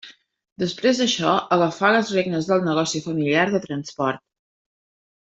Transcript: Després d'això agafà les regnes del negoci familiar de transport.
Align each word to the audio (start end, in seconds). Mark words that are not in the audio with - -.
Després 0.61 1.01
d'això 1.01 1.33
agafà 1.57 1.91
les 1.95 2.11
regnes 2.15 2.47
del 2.53 2.65
negoci 2.71 3.03
familiar 3.09 3.45
de 3.53 3.61
transport. 3.67 4.23